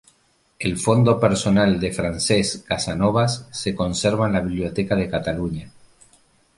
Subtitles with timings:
[0.67, 5.71] El fondo personal de Francesc Casanovas se conserva en la Biblioteca de Cataluña.